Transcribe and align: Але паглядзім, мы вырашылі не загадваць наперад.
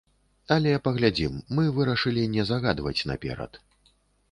Але 0.53 0.71
паглядзім, 0.87 1.35
мы 1.59 1.67
вырашылі 1.77 2.25
не 2.35 2.49
загадваць 2.55 2.97
наперад. 3.13 3.63